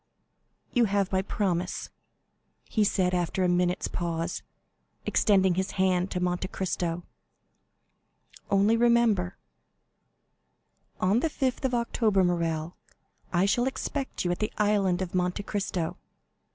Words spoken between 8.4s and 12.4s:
"Only remember——" "On the 5th of October,